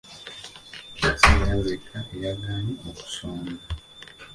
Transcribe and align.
Si 1.19 1.29
nze 1.35 1.53
nzekka 1.57 1.99
eyagaanyi 2.13 2.73
okusonda. 2.89 3.63